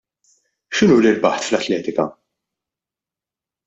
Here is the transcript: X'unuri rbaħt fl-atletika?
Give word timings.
X'unuri 0.77 1.11
rbaħt 1.19 1.45
fl-atletika? 1.49 2.09